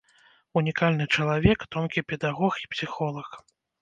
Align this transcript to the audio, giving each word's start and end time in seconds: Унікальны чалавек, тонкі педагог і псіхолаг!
Унікальны 0.61 1.05
чалавек, 1.19 1.65
тонкі 1.75 2.05
педагог 2.13 2.53
і 2.63 2.67
псіхолаг! 2.73 3.29